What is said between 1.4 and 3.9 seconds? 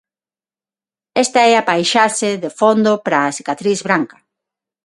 é a paisaxe de fondo para "A cicatriz